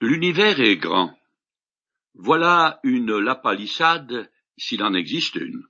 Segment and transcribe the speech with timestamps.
[0.00, 1.18] L'univers est grand.
[2.14, 5.64] Voilà une lapalissade, s'il en existe une.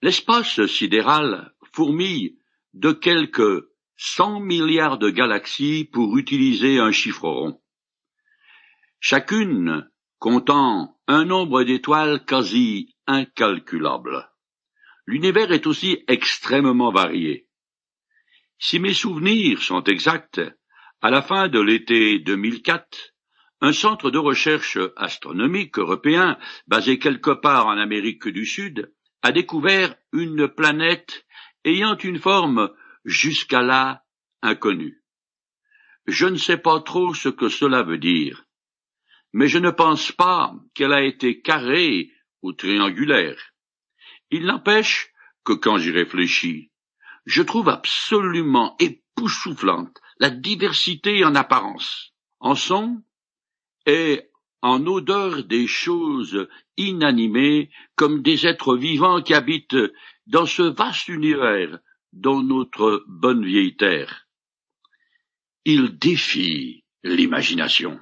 [0.00, 2.38] L'espace sidéral fourmille
[2.72, 7.60] de quelques cent milliards de galaxies pour utiliser un chiffre rond.
[9.00, 14.30] Chacune comptant un nombre d'étoiles quasi incalculable.
[15.04, 17.48] L'univers est aussi extrêmement varié.
[18.58, 20.40] Si mes souvenirs sont exacts,
[21.02, 23.09] à la fin de l'été 2004,
[23.60, 29.94] un centre de recherche astronomique européen, basé quelque part en Amérique du Sud, a découvert
[30.12, 31.26] une planète
[31.64, 32.70] ayant une forme
[33.04, 34.04] jusqu'à là
[34.42, 35.02] inconnue.
[36.06, 38.44] Je ne sais pas trop ce que cela veut dire,
[39.32, 42.10] mais je ne pense pas qu'elle a été carrée
[42.42, 43.52] ou triangulaire.
[44.30, 45.12] Il n'empêche
[45.44, 46.70] que quand j'y réfléchis,
[47.26, 53.02] je trouve absolument époustouflante la diversité en apparence, en son
[53.90, 54.30] et
[54.62, 59.84] en odeur des choses inanimées comme des êtres vivants qui habitent
[60.26, 61.80] dans ce vaste univers
[62.12, 64.28] dans notre bonne vieille terre.
[65.64, 67.98] Il défie l'imagination.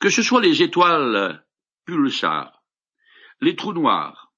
[0.00, 1.44] Que ce soit les étoiles
[1.84, 2.60] pulsars,
[3.40, 4.32] les trous noirs,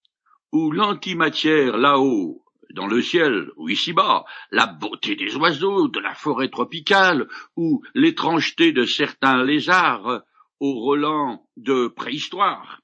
[0.52, 6.48] ou l'antimatière là-haut dans le ciel ou ici-bas, la beauté des oiseaux de la forêt
[6.48, 10.23] tropicale ou l'étrangeté de certains lézards
[10.61, 12.81] au relents de préhistoire.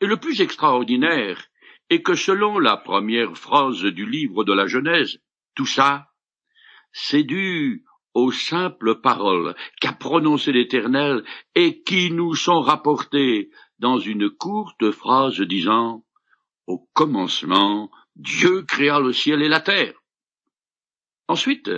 [0.00, 1.46] Et le plus extraordinaire
[1.90, 5.18] est que selon la première phrase du livre de la Genèse,
[5.54, 6.08] tout ça,
[6.92, 11.24] c'est dû aux simples paroles qu'a prononcées l'Éternel
[11.54, 16.04] et qui nous sont rapportées dans une courte phrase disant
[16.66, 19.94] Au commencement, Dieu créa le ciel et la terre.
[21.28, 21.70] Ensuite,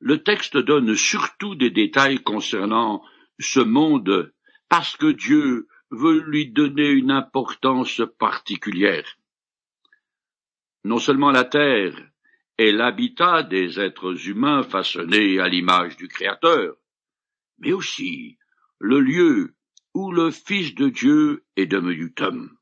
[0.00, 3.02] le texte donne surtout des détails concernant
[3.40, 4.32] ce monde
[4.68, 9.16] parce que Dieu veut lui donner une importance particulière.
[10.84, 11.94] Non seulement la terre
[12.58, 16.76] est l'habitat des êtres humains façonnés à l'image du Créateur,
[17.58, 18.38] mais aussi
[18.78, 19.54] le lieu
[19.94, 22.57] où le Fils de Dieu est devenu homme.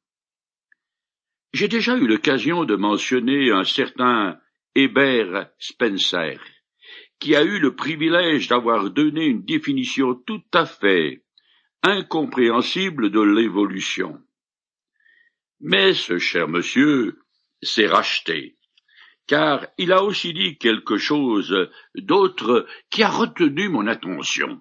[1.56, 4.39] J'ai déjà eu l'occasion de mentionner un certain
[4.75, 6.39] Hébert Spencer,
[7.19, 11.25] qui a eu le privilège d'avoir donné une définition tout à fait
[11.83, 14.22] incompréhensible de l'évolution.
[15.61, 17.22] Mais ce cher monsieur
[17.62, 18.59] s'est racheté,
[19.27, 24.61] car il a aussi dit quelque chose d'autre qui a retenu mon attention,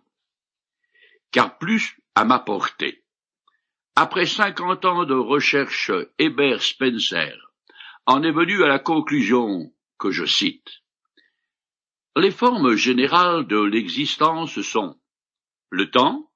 [1.34, 3.05] car plus à ma portée.
[3.98, 5.90] Après cinquante ans de recherche,
[6.20, 7.34] Hébert Spencer
[8.06, 10.84] en est venu à la conclusion que je cite
[12.18, 15.00] Les formes générales de l'existence sont
[15.70, 16.30] le temps,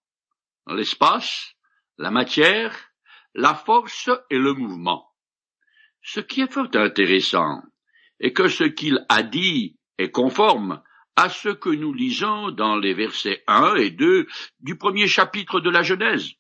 [0.68, 1.56] l'espace,
[1.98, 2.94] la matière,
[3.36, 5.14] la force et le mouvement.
[6.02, 7.62] Ce qui est fort intéressant
[8.22, 10.82] est que ce qu'il a dit est conforme
[11.18, 14.28] à ce que nous lisons dans les versets 1 et 2
[14.62, 16.39] du premier chapitre de la Genèse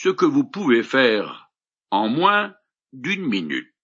[0.00, 1.50] ce que vous pouvez faire
[1.90, 2.54] en moins
[2.92, 3.74] d'une minute.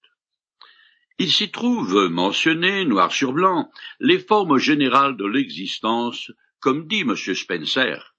[1.18, 6.30] Il s'y trouve mentionné, noir sur blanc, les formes générales de l'existence,
[6.60, 7.16] comme dit M.
[7.16, 8.14] Spencer,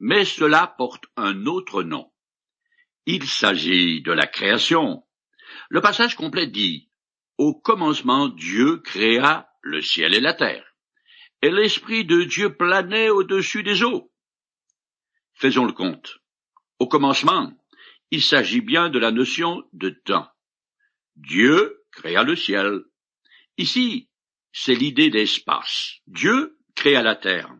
[0.00, 2.10] mais cela porte un autre nom.
[3.06, 5.04] Il s'agit de la création.
[5.68, 6.90] Le passage complet dit
[7.36, 10.74] Au commencement Dieu créa le ciel et la terre,
[11.42, 14.12] et l'Esprit de Dieu planait au-dessus des eaux.
[15.34, 16.17] Faisons le compte.
[16.78, 17.52] Au commencement,
[18.10, 20.28] il s'agit bien de la notion de temps.
[21.16, 22.84] Dieu créa le ciel.
[23.56, 24.08] Ici,
[24.52, 25.96] c'est l'idée d'espace.
[26.06, 27.52] Dieu créa la terre.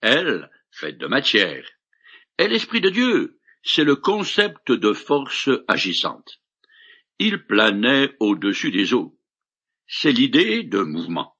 [0.00, 1.66] Elle, faite de matière.
[2.38, 6.40] Et l'Esprit de Dieu, c'est le concept de force agissante.
[7.18, 9.18] Il planait au-dessus des eaux.
[9.86, 11.36] C'est l'idée de mouvement.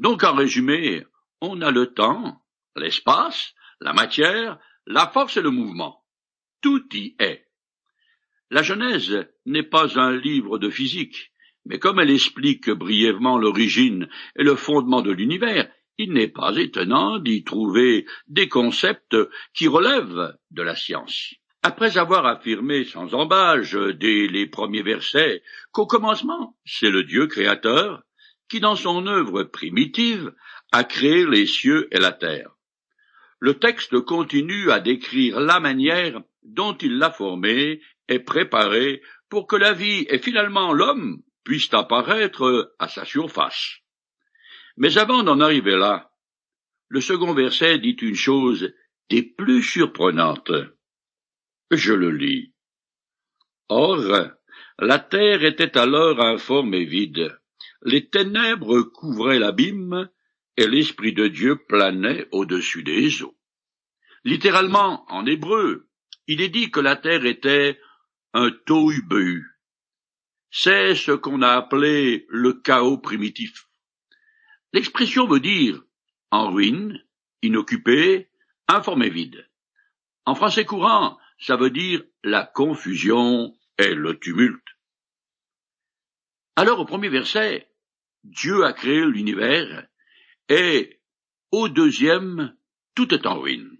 [0.00, 1.04] Donc, en résumé,
[1.40, 2.42] on a le temps,
[2.74, 5.99] l'espace, la matière, la force et le mouvement.
[6.60, 7.46] Tout y est.
[8.50, 11.32] La Genèse n'est pas un livre de physique,
[11.64, 17.18] mais comme elle explique brièvement l'origine et le fondement de l'univers, il n'est pas étonnant
[17.18, 19.16] d'y trouver des concepts
[19.54, 21.34] qui relèvent de la science.
[21.62, 25.42] Après avoir affirmé sans embâge dès les premiers versets
[25.72, 28.02] qu'au commencement c'est le Dieu créateur
[28.48, 30.32] qui dans son œuvre primitive
[30.72, 32.50] a créé les cieux et la terre.
[33.38, 39.56] Le texte continue à décrire la manière dont il l'a formé et préparé pour que
[39.56, 43.78] la vie et finalement l'homme puissent apparaître à sa surface.
[44.76, 46.12] Mais avant d'en arriver là,
[46.88, 48.72] le second verset dit une chose
[49.08, 50.52] des plus surprenantes.
[51.70, 52.52] Je le lis.
[53.68, 54.32] Or,
[54.78, 57.38] la terre était alors informe et vide.
[57.82, 60.08] Les ténèbres couvraient l'abîme,
[60.56, 63.36] et l'Esprit de Dieu planait au-dessus des eaux.
[64.24, 65.89] Littéralement, en hébreu,
[66.30, 67.80] il est dit que la terre était
[68.34, 69.02] un tohu
[70.48, 73.66] C'est ce qu'on a appelé le chaos primitif.
[74.72, 75.82] L'expression veut dire
[76.30, 77.04] en ruine,
[77.42, 78.30] inoccupé,
[78.68, 79.44] informe et vide.
[80.24, 84.68] En français courant, ça veut dire la confusion et le tumulte.
[86.54, 87.68] Alors au premier verset,
[88.22, 89.84] Dieu a créé l'univers
[90.48, 91.00] et
[91.50, 92.56] au deuxième,
[92.94, 93.79] tout est en ruine.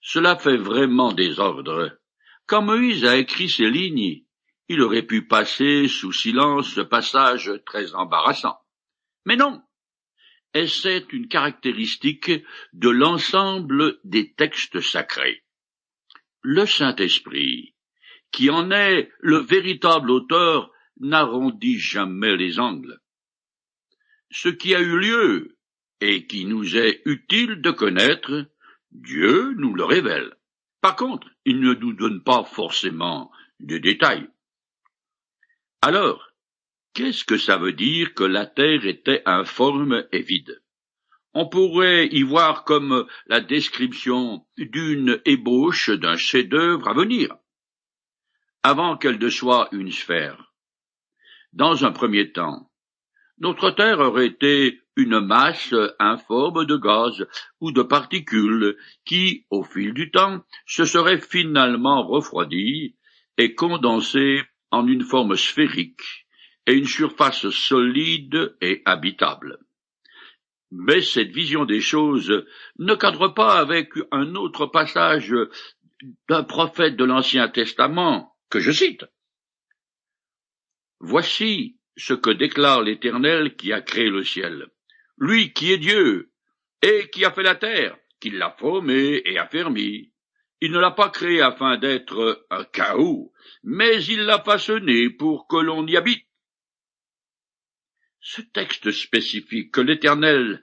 [0.00, 1.98] Cela fait vraiment désordre.
[2.46, 4.24] Quand Moïse a écrit ces lignes,
[4.68, 8.58] il aurait pu passer sous silence ce passage très embarrassant.
[9.24, 9.62] Mais non.
[10.54, 12.30] Et c'est une caractéristique
[12.72, 15.44] de l'ensemble des textes sacrés.
[16.42, 17.74] Le Saint-Esprit,
[18.30, 22.98] qui en est le véritable auteur, n'arrondit jamais les angles.
[24.30, 25.58] Ce qui a eu lieu
[26.00, 28.46] et qui nous est utile de connaître,
[28.90, 30.34] Dieu nous le révèle.
[30.80, 33.30] Par contre, il ne nous donne pas forcément
[33.60, 34.28] des détails.
[35.82, 36.32] Alors,
[36.94, 40.62] qu'est-ce que ça veut dire que la terre était informe et vide?
[41.34, 47.36] On pourrait y voir comme la description d'une ébauche d'un chef-d'œuvre à venir,
[48.62, 50.52] avant qu'elle ne soit une sphère.
[51.52, 52.67] Dans un premier temps,
[53.40, 57.26] notre Terre aurait été une masse informe de gaz
[57.60, 62.96] ou de particules qui, au fil du temps, se serait finalement refroidie
[63.36, 66.26] et condensée en une forme sphérique
[66.66, 69.58] et une surface solide et habitable.
[70.70, 72.44] Mais cette vision des choses
[72.78, 75.34] ne cadre pas avec un autre passage
[76.28, 79.04] d'un prophète de l'Ancien Testament que je cite.
[81.00, 84.68] Voici ce que déclare l'Éternel qui a créé le ciel,
[85.18, 86.32] lui qui est Dieu,
[86.80, 90.12] et qui a fait la terre, qui l'a formée et affermie.
[90.60, 93.32] Il ne l'a pas créée afin d'être un chaos,
[93.64, 96.26] mais il l'a façonnée pour que l'on y habite.
[98.20, 100.62] Ce texte spécifique que l'Éternel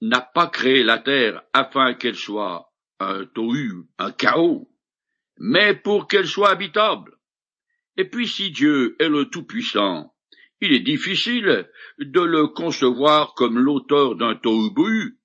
[0.00, 4.70] n'a pas créé la terre afin qu'elle soit un tohu, un chaos,
[5.38, 7.16] mais pour qu'elle soit habitable.
[7.96, 10.11] Et puis si Dieu est le Tout-Puissant,
[10.62, 11.68] il est difficile
[11.98, 15.18] de le concevoir comme l'auteur d'un tohu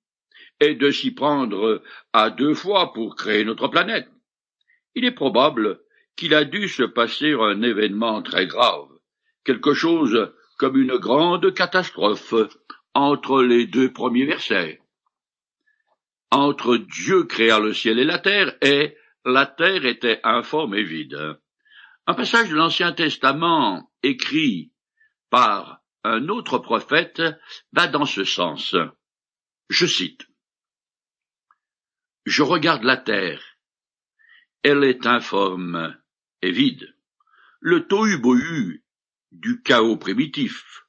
[0.58, 1.80] et de s'y prendre
[2.12, 4.08] à deux fois pour créer notre planète.
[4.96, 5.80] Il est probable
[6.16, 8.88] qu'il a dû se passer un événement très grave,
[9.44, 12.34] quelque chose comme une grande catastrophe
[12.94, 14.80] entre les deux premiers versets.
[16.32, 21.38] Entre Dieu créa le ciel et la terre et la terre était informe et vide.
[22.08, 24.72] Un passage de l'Ancien Testament écrit
[25.30, 27.22] par un autre prophète
[27.72, 28.74] va dans ce sens.
[29.68, 30.26] Je cite.
[32.24, 33.42] Je regarde la terre.
[34.62, 35.96] Elle est informe
[36.42, 36.94] et vide.
[37.60, 38.82] Le tohu-bohu
[39.32, 40.84] du chaos primitif.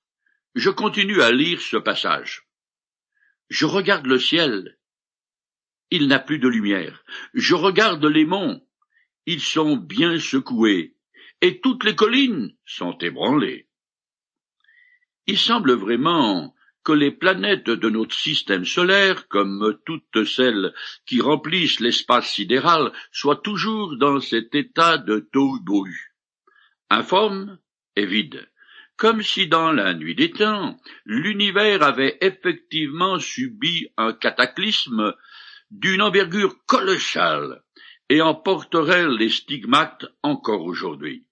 [0.55, 2.47] Je continue à lire ce passage.
[3.49, 4.77] Je regarde le ciel.
[5.91, 7.03] Il n'a plus de lumière.
[7.33, 8.65] Je regarde les monts.
[9.25, 10.95] Ils sont bien secoués
[11.41, 13.68] et toutes les collines sont ébranlées.
[15.31, 20.73] Il semble vraiment que les planètes de notre système solaire, comme toutes celles
[21.05, 26.15] qui remplissent l'espace sidéral, soient toujours dans cet état de tohu
[26.89, 27.59] informe
[27.95, 28.49] et vide,
[28.97, 35.13] comme si dans la nuit des temps, l'univers avait effectivement subi un cataclysme
[35.69, 37.61] d'une envergure colossale
[38.09, 41.27] et en porterait les stigmates encore aujourd'hui.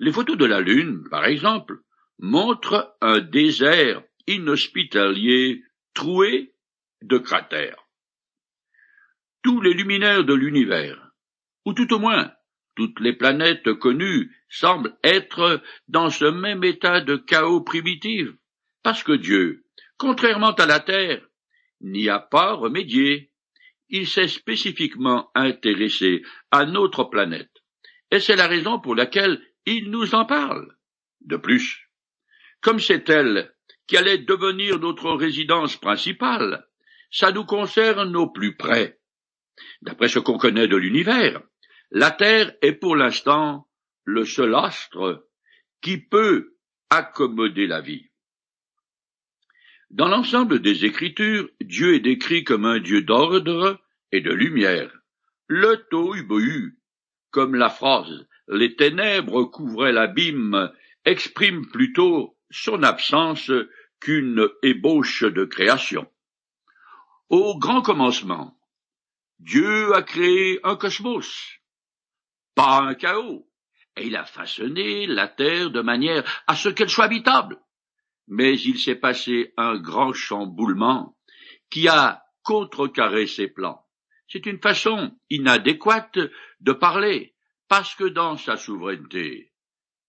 [0.00, 1.78] Les photos de la Lune, par exemple,
[2.20, 6.54] montrent un désert inhospitalier troué
[7.02, 7.88] de cratères.
[9.42, 11.12] Tous les luminaires de l'univers,
[11.64, 12.32] ou tout au moins
[12.76, 18.28] toutes les planètes connues, semblent être dans ce même état de chaos primitif,
[18.82, 19.64] parce que Dieu,
[19.98, 21.26] contrairement à la Terre,
[21.80, 23.32] n'y a pas remédié.
[23.88, 27.50] Il s'est spécifiquement intéressé à notre planète,
[28.10, 30.76] et c'est la raison pour laquelle il nous en parle.
[31.20, 31.89] De plus,
[32.60, 33.52] comme c'est elle
[33.86, 36.66] qui allait devenir notre résidence principale,
[37.10, 39.00] ça nous concerne au plus près.
[39.82, 41.42] D'après ce qu'on connaît de l'univers,
[41.90, 43.66] la Terre est pour l'instant
[44.04, 45.26] le seul astre
[45.82, 46.54] qui peut
[46.88, 48.10] accommoder la vie.
[49.90, 53.80] Dans l'ensemble des Écritures, Dieu est décrit comme un Dieu d'ordre
[54.12, 54.92] et de lumière.
[55.48, 56.76] Le tohu
[57.32, 60.72] comme la phrase les ténèbres couvraient l'abîme,
[61.04, 63.50] exprime plutôt son absence
[64.00, 66.10] qu'une ébauche de création.
[67.28, 68.58] Au grand commencement,
[69.38, 71.60] Dieu a créé un cosmos,
[72.54, 73.48] pas un chaos,
[73.96, 77.58] et il a façonné la terre de manière à ce qu'elle soit habitable
[78.30, 81.16] mais il s'est passé un grand chamboulement
[81.68, 83.84] qui a contrecarré ses plans.
[84.28, 86.18] C'est une façon inadéquate
[86.60, 87.34] de parler,
[87.68, 89.52] parce que dans sa souveraineté,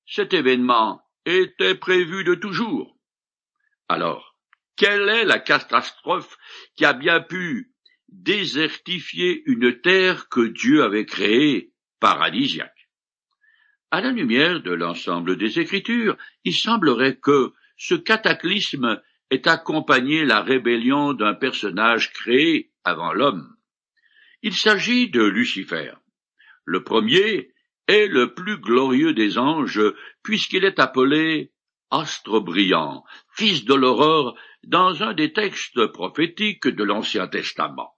[0.05, 2.97] cet événement était prévu de toujours.
[3.87, 4.35] Alors,
[4.75, 6.37] quelle est la catastrophe
[6.75, 7.73] qui a bien pu
[8.09, 12.89] désertifier une terre que Dieu avait créée paradisiaque?
[13.91, 20.41] À la lumière de l'ensemble des Écritures, il semblerait que ce cataclysme est accompagné la
[20.41, 23.55] rébellion d'un personnage créé avant l'homme.
[24.41, 25.93] Il s'agit de Lucifer.
[26.65, 27.50] Le premier
[27.91, 29.81] est le plus glorieux des anges,
[30.23, 31.51] puisqu'il est appelé
[31.89, 33.03] astre brillant,
[33.35, 37.93] fils de l'aurore, dans un des textes prophétiques de l'Ancien Testament.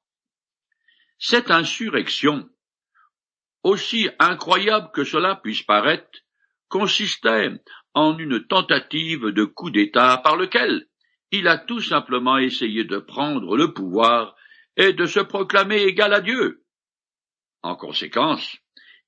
[1.19, 2.49] Cette insurrection,
[3.61, 6.19] aussi incroyable que cela puisse paraître,
[6.69, 7.51] consistait
[7.93, 10.87] en une tentative de coup d'État par lequel
[11.29, 14.35] il a tout simplement essayé de prendre le pouvoir
[14.75, 16.63] et de se proclamer égal à Dieu.
[17.61, 18.57] En conséquence,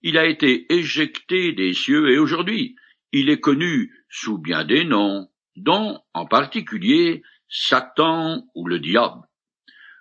[0.06, 2.78] il a été éjecté des cieux et aujourd'hui
[3.12, 9.22] il est connu sous bien des noms, dont en particulier Satan ou le diable.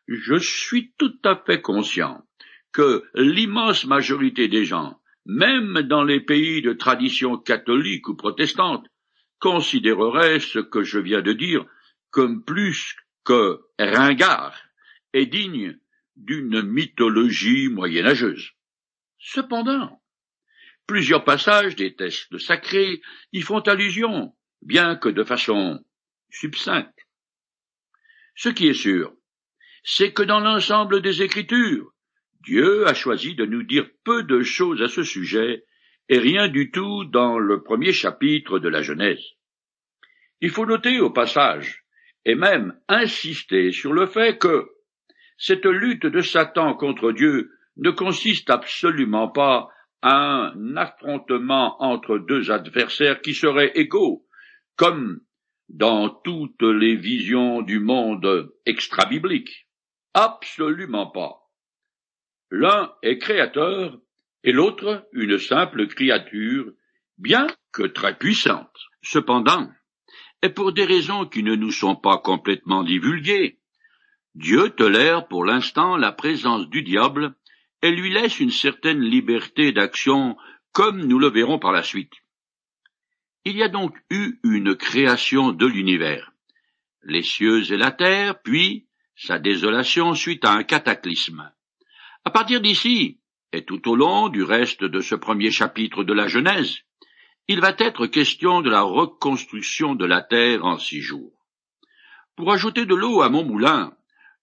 [0.06, 2.22] Je suis tout à fait conscient
[2.72, 4.96] que l'immense majorité des gens
[5.26, 8.86] même dans les pays de tradition catholique ou protestante,
[9.38, 11.64] considérerait ce que je viens de dire
[12.10, 14.56] comme plus que ringard
[15.12, 15.78] et digne
[16.16, 18.53] d'une mythologie moyenâgeuse.
[19.26, 20.02] Cependant,
[20.86, 23.00] plusieurs passages des textes sacrés
[23.32, 25.82] y font allusion, bien que de façon
[26.28, 27.08] succincte.
[28.36, 29.14] Ce qui est sûr,
[29.82, 31.90] c'est que dans l'ensemble des Écritures,
[32.42, 35.64] Dieu a choisi de nous dire peu de choses à ce sujet,
[36.10, 39.24] et rien du tout dans le premier chapitre de la Genèse.
[40.42, 41.86] Il faut noter au passage,
[42.26, 44.68] et même insister sur le fait que
[45.38, 49.68] cette lutte de Satan contre Dieu ne consiste absolument pas
[50.02, 54.26] à un affrontement entre deux adversaires qui seraient égaux,
[54.76, 55.20] comme
[55.68, 59.68] dans toutes les visions du monde extra-biblique.
[60.12, 61.40] Absolument pas.
[62.50, 63.98] L'un est créateur
[64.44, 66.70] et l'autre une simple créature,
[67.18, 68.76] bien que très puissante.
[69.02, 69.70] Cependant,
[70.42, 73.58] et pour des raisons qui ne nous sont pas complètement divulguées,
[74.34, 77.34] Dieu tolère pour l'instant la présence du diable
[77.84, 80.38] et lui laisse une certaine liberté d'action,
[80.72, 82.14] comme nous le verrons par la suite.
[83.44, 86.32] Il y a donc eu une création de l'univers,
[87.02, 88.86] les cieux et la terre, puis
[89.16, 91.52] sa désolation suite à un cataclysme.
[92.24, 93.20] À partir d'ici,
[93.52, 96.78] et tout au long du reste de ce premier chapitre de la Genèse,
[97.48, 101.38] il va être question de la reconstruction de la terre en six jours.
[102.34, 103.94] Pour ajouter de l'eau à mon moulin,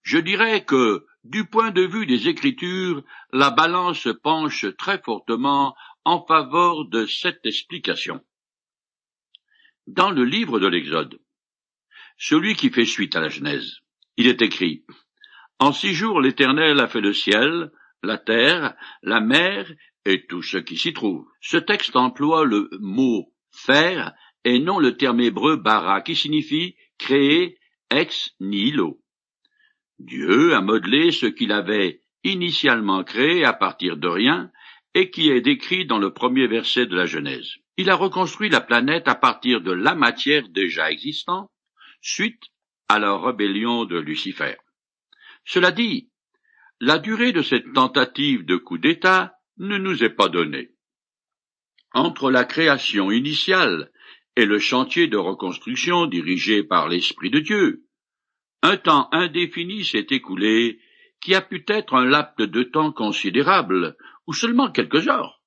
[0.02, 3.02] je dirais que, du point de vue des Écritures,
[3.32, 5.74] la balance penche très fortement
[6.04, 8.20] en faveur de cette explication.
[9.86, 11.20] Dans le livre de l'Exode,
[12.16, 13.80] celui qui fait suite à la Genèse,
[14.16, 14.84] il est écrit
[15.62, 17.70] en six jours l'Éternel a fait le ciel,
[18.02, 18.74] la terre,
[19.04, 19.70] la mer
[20.04, 21.24] et tout ce qui s'y trouve.
[21.40, 24.12] Ce texte emploie le mot faire
[24.44, 27.60] et non le terme hébreu bara qui signifie créer
[27.90, 29.01] ex nihilo.
[30.04, 34.50] Dieu a modelé ce qu'il avait initialement créé à partir de rien
[34.94, 37.54] et qui est décrit dans le premier verset de la Genèse.
[37.76, 41.48] Il a reconstruit la planète à partir de la matière déjà existante,
[42.00, 42.42] suite
[42.88, 44.56] à la rébellion de Lucifer.
[45.44, 46.10] Cela dit,
[46.80, 50.72] la durée de cette tentative de coup d'État ne nous est pas donnée.
[51.94, 53.92] Entre la création initiale
[54.34, 57.84] et le chantier de reconstruction dirigé par l'Esprit de Dieu,
[58.62, 60.78] un temps indéfini s'est écoulé
[61.20, 65.40] qui a pu être un laps de temps considérable, ou seulement quelques heures.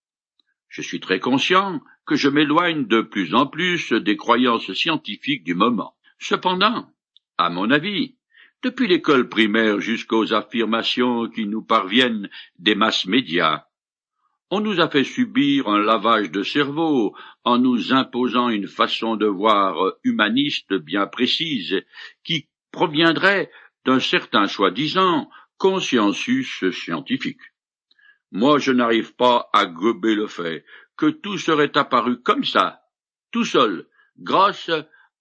[0.70, 5.56] Je suis très conscient que je m'éloigne de plus en plus des croyances scientifiques du
[5.56, 5.96] moment.
[6.20, 6.90] Cependant,
[7.38, 8.16] à mon avis,
[8.64, 13.66] depuis l'école primaire jusqu'aux affirmations qui nous parviennent des masses médias.
[14.50, 19.26] On nous a fait subir un lavage de cerveau en nous imposant une façon de
[19.26, 21.84] voir humaniste bien précise
[22.24, 23.50] qui proviendrait
[23.86, 27.40] d'un certain soi-disant consciensus scientifique.
[28.32, 30.66] Moi, je n'arrive pas à gober le fait
[30.98, 32.82] que tout serait apparu comme ça,
[33.32, 34.70] tout seul, grâce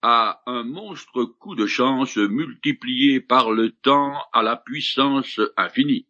[0.03, 6.09] à un monstre coup de chance multiplié par le temps à la puissance infinie.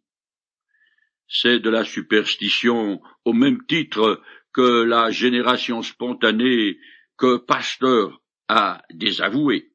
[1.27, 4.19] C'est de la superstition au même titre
[4.51, 6.79] que la génération spontanée
[7.17, 9.71] que Pasteur a désavouée.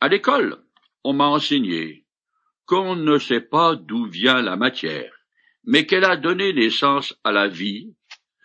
[0.00, 0.61] À l'école,
[1.04, 2.06] on m'a enseigné
[2.66, 5.12] qu'on ne sait pas d'où vient la matière,
[5.64, 7.94] mais qu'elle a donné naissance à la vie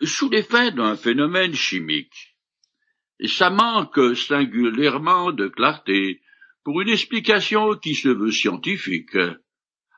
[0.02, 2.36] sous l'effet d'un phénomène chimique.
[3.26, 6.20] Ça manque singulièrement de clarté
[6.62, 9.16] pour une explication qui se veut scientifique.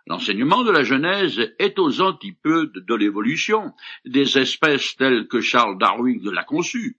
[0.06, 3.74] L'enseignement de la Genèse est aux antipodes de l'évolution
[4.04, 6.98] des espèces telles que Charles Darwin l'a conçu.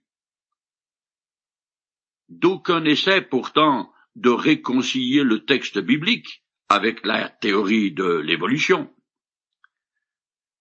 [2.28, 8.90] D'aucuns essaient pourtant de réconcilier le texte biblique avec la théorie de l'évolution.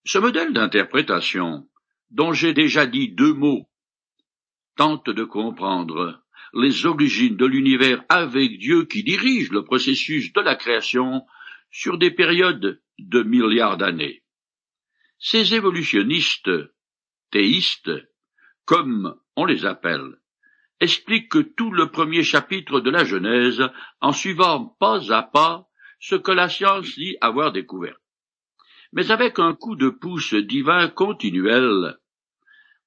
[0.06, 1.70] Ce modèle d'interprétation,
[2.10, 3.70] dont j'ai déjà dit deux mots,
[4.76, 10.56] tente de comprendre les origines de l'univers avec Dieu qui dirige le processus de la
[10.56, 11.26] création
[11.70, 14.24] sur des périodes de milliards d'années.
[15.20, 16.52] Ces évolutionnistes,
[17.30, 17.92] théistes,
[18.66, 20.21] comme on les appelle,
[20.82, 23.64] expliquent que tout le premier chapitre de la Genèse
[24.02, 25.70] en suivant pas à pas
[26.00, 27.98] ce que la science dit avoir découvert,
[28.92, 31.98] mais avec un coup de pouce divin continuel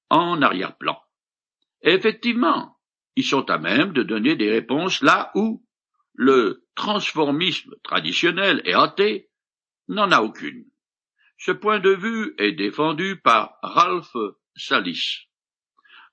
[0.09, 0.99] en arrière-plan.
[1.81, 2.77] Effectivement,
[3.15, 5.65] ils sont à même de donner des réponses là où
[6.13, 9.29] le transformisme traditionnel et athée
[9.87, 10.65] n'en a aucune.
[11.37, 14.15] Ce point de vue est défendu par Ralph
[14.55, 15.27] Salis,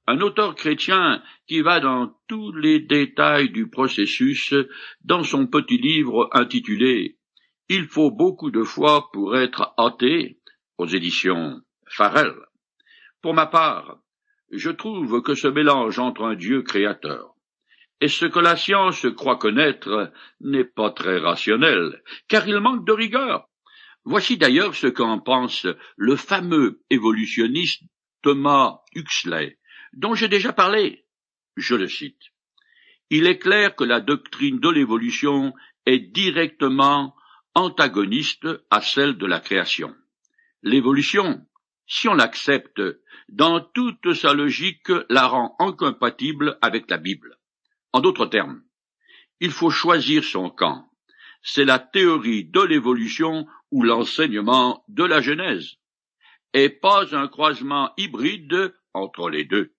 [0.06, 4.54] un auteur chrétien qui va dans tous les détails du processus
[5.04, 7.18] dans son petit livre intitulé
[7.68, 10.40] Il faut beaucoup de foi pour être athée
[10.78, 12.35] aux éditions Farrell.
[13.21, 13.99] Pour ma part,
[14.50, 17.35] je trouve que ce mélange entre un Dieu créateur
[18.03, 22.92] et ce que la science croit connaître n'est pas très rationnel, car il manque de
[22.92, 23.48] rigueur.
[24.05, 27.85] Voici d'ailleurs ce qu'en pense le fameux évolutionniste
[28.22, 29.57] Thomas Huxley,
[29.92, 31.05] dont j'ai déjà parlé.
[31.57, 32.22] Je le cite.
[33.11, 35.52] Il est clair que la doctrine de l'évolution
[35.87, 37.14] est directement
[37.55, 39.94] antagoniste à celle de la création.
[40.62, 41.46] L'évolution,
[41.87, 42.81] si on l'accepte,
[43.28, 47.37] dans toute sa logique, la rend incompatible avec la Bible.
[47.92, 48.62] En d'autres termes,
[49.40, 50.88] il faut choisir son camp.
[51.42, 55.76] C'est la théorie de l'évolution ou l'enseignement de la Genèse,
[56.55, 59.74] et pas un croisement hybride entre les deux.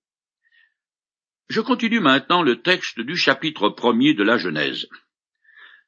[1.49, 4.87] Je continue maintenant le texte du chapitre premier de la Genèse.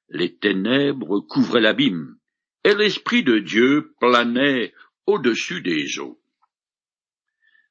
[0.09, 2.17] Les ténèbres couvraient l'abîme,
[2.63, 4.73] et l'Esprit de Dieu planait
[5.05, 6.19] au-dessus des eaux.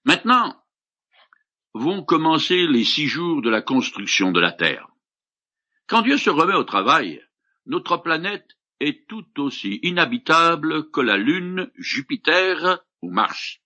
[0.05, 0.61] Maintenant,
[1.75, 4.89] vont commencer les six jours de la construction de la Terre.
[5.87, 7.23] Quand Dieu se remet au travail,
[7.67, 13.59] notre planète est tout aussi inhabitable que la Lune, Jupiter ou Mars.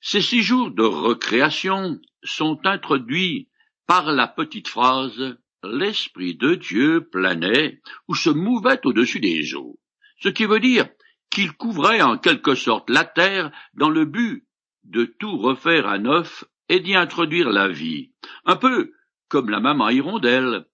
[0.00, 3.48] Ces six jours de recréation sont introduits
[3.86, 9.80] par la petite phrase L'Esprit de Dieu planait ou se mouvait au-dessus des eaux,
[10.20, 10.88] ce qui veut dire
[11.30, 14.46] qu'il couvrait en quelque sorte la terre dans le but
[14.84, 18.12] de tout refaire à neuf et d'y introduire la vie,
[18.44, 18.92] un peu
[19.28, 20.66] comme la maman hirondelle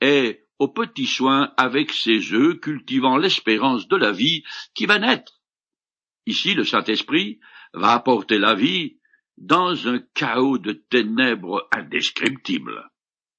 [0.00, 5.40] est aux petits soins avec ses œufs cultivant l'espérance de la vie qui va naître.
[6.26, 7.40] Ici, le Saint-Esprit
[7.72, 8.99] va apporter la vie
[9.40, 12.88] dans un chaos de ténèbres indescriptibles.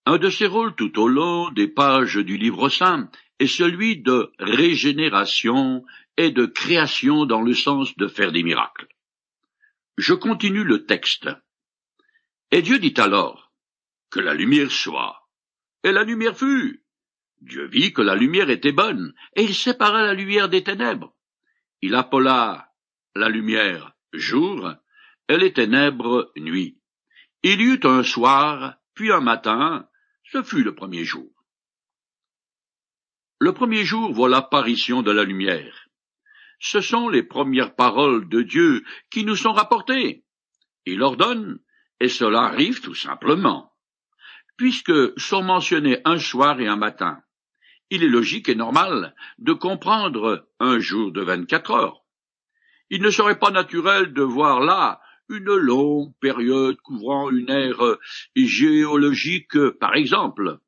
[0.06, 3.10] Un de ses rôles tout au long des pages du livre saint
[3.40, 5.86] est celui de régénération
[6.18, 8.88] et de création dans le sens de faire des miracles.
[9.98, 11.30] Je continue le texte.
[12.50, 13.52] Et Dieu dit alors,
[14.10, 15.30] que la lumière soit.
[15.84, 16.84] Et la lumière fut.
[17.42, 21.16] Dieu vit que la lumière était bonne, et il sépara la lumière des ténèbres.
[21.82, 22.72] Il appela
[23.16, 24.74] la lumière jour,
[25.30, 26.80] les ténèbres nuit.
[27.44, 29.88] Il y eut un soir, puis un matin,
[30.24, 31.32] ce fut le premier jour.
[33.40, 35.88] Le premier jour voit l'apparition de la lumière
[36.62, 40.24] ce sont les premières paroles de Dieu qui nous sont rapportées.
[40.86, 41.60] Il ordonne,
[42.00, 43.74] et cela arrive tout simplement.
[44.58, 47.24] Puisque sont mentionnés un soir et un matin,
[47.90, 52.02] il est logique et normal de comprendre un jour de vingt-quatre heures.
[52.92, 55.01] Il ne serait pas naturel de voir là
[55.32, 57.98] une longue période couvrant une ère
[58.36, 60.60] géologique, par exemple.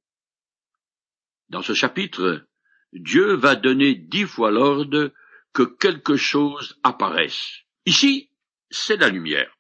[1.49, 2.45] Dans ce chapitre,
[2.93, 5.11] Dieu va donner dix fois l'ordre
[5.53, 7.59] que quelque chose apparaisse.
[7.85, 8.29] Ici,
[8.69, 9.55] c'est la lumière.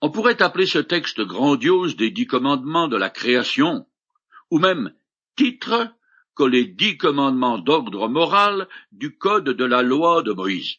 [0.00, 3.86] On pourrait appeler ce texte grandiose des dix commandements de la création,
[4.50, 4.94] ou même
[5.36, 5.92] titre
[6.36, 10.78] que les dix commandements d'ordre moral du code de la loi de Moïse.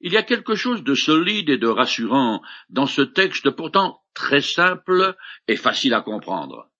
[0.00, 4.40] Il y a quelque chose de solide et de rassurant dans ce texte pourtant très
[4.40, 6.70] simple et facile à comprendre.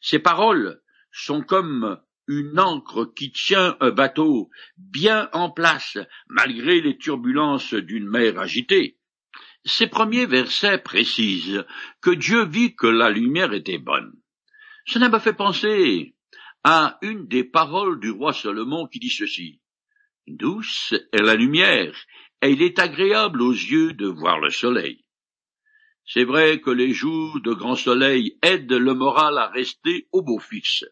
[0.00, 0.80] Ces paroles
[1.12, 8.08] sont comme une ancre qui tient un bateau bien en place malgré les turbulences d'une
[8.08, 8.98] mer agitée.
[9.64, 11.64] Ces premiers versets précisent
[12.00, 14.12] que Dieu vit que la lumière était bonne.
[14.86, 16.14] Cela m'a fait penser
[16.64, 19.60] à une des paroles du roi Salomon qui dit ceci.
[20.26, 21.94] Douce est la lumière,
[22.42, 25.04] et il est agréable aux yeux de voir le soleil.
[26.06, 30.38] C'est vrai que les jours de grand soleil aident le moral à rester au beau
[30.38, 30.84] fixe,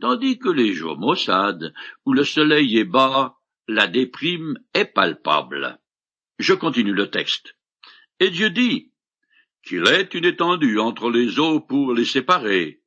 [0.00, 1.72] tandis que les jours maussades,
[2.04, 3.36] où le soleil est bas,
[3.68, 5.78] la déprime est palpable.
[6.38, 7.56] Je continue le texte.
[8.18, 8.92] Et Dieu dit
[9.64, 12.82] qu'il est une étendue entre les eaux pour les séparer.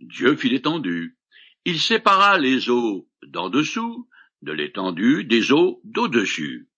[0.00, 1.16] Dieu fit l'étendue.
[1.64, 4.08] Il sépara les eaux d'en dessous
[4.42, 6.68] de l'étendue des eaux d'au-dessus.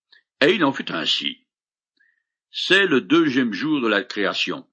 [0.40, 1.44] Et il en fut ainsi.
[2.50, 4.66] C'est le deuxième jour de la création.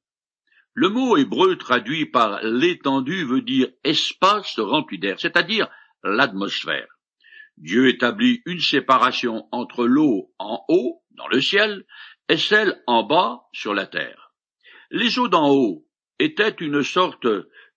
[0.73, 5.69] Le mot hébreu traduit par l'étendue veut dire espace rempli d'air, c'est-à-dire
[6.03, 6.87] l'atmosphère.
[7.57, 11.85] Dieu établit une séparation entre l'eau en haut, dans le ciel,
[12.27, 14.33] et celle en bas, sur la terre.
[14.91, 15.87] Les eaux d'en haut
[16.19, 17.27] étaient une sorte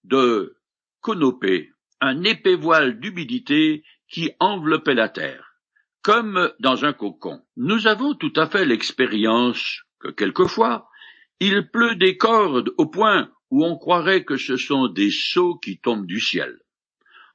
[0.04, 0.56] de
[1.00, 1.70] conopée,
[2.00, 5.47] un épais voile d'humidité qui enveloppait la terre,
[6.02, 7.42] comme dans un cocon.
[7.56, 10.88] Nous avons tout à fait l'expérience que quelquefois
[11.40, 15.78] il pleut des cordes au point où on croirait que ce sont des seaux qui
[15.78, 16.58] tombent du ciel.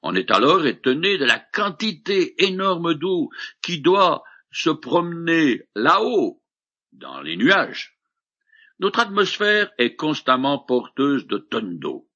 [0.02, 3.30] On est alors étonné de la quantité énorme d'eau
[3.62, 6.41] qui doit se promener là-haut,
[6.91, 7.97] dans les nuages.
[8.80, 12.08] Notre atmosphère est constamment porteuse de tonnes d'eau.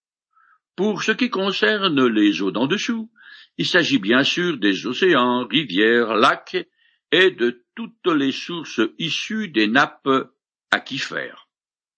[0.76, 3.10] Pour ce qui concerne les eaux d'en dessous,
[3.58, 6.68] il s'agit bien sûr des océans, rivières, lacs
[7.12, 10.32] et de toutes les sources issues des nappes
[10.72, 11.48] aquifères.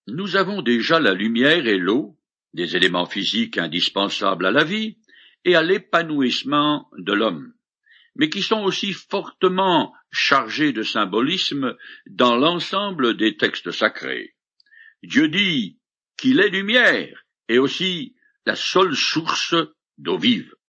[0.07, 2.17] Nous avons déjà la lumière et l'eau,
[2.53, 4.97] des éléments physiques indispensables à la vie
[5.45, 7.53] et à l'épanouissement de l'homme,
[8.15, 11.75] mais qui sont aussi fortement chargés de symbolisme
[12.07, 14.35] dans l'ensemble des textes sacrés.
[15.03, 15.79] Dieu dit
[16.17, 19.55] qu'il est lumière et aussi la seule source
[19.97, 20.53] d'eau vive.